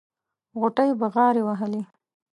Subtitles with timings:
[0.59, 1.81] غوټۍ بغاري وهلې.